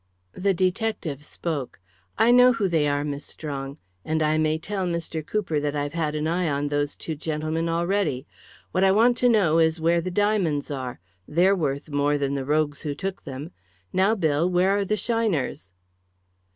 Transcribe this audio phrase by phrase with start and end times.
[0.33, 1.79] The detective spoke.
[2.17, 3.77] "I know who they are, Miss Strong.
[4.03, 5.23] And I may tell Mr.
[5.23, 8.25] Cooper that I've had an eye on those two gentlemen already.
[8.71, 10.99] What I want to know is where the diamonds are.
[11.27, 13.51] They're worth more than the rogues who took them.
[13.93, 15.71] Now, Bill, where are the shiners?"